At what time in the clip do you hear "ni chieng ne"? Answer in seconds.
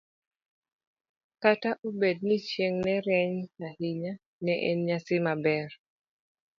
2.27-2.95